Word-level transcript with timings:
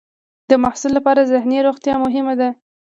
د 0.49 0.51
محصل 0.63 0.91
لپاره 0.97 1.29
ذهني 1.33 1.57
روغتیا 1.67 1.95
مهمه 2.05 2.33
ده. 2.39 2.49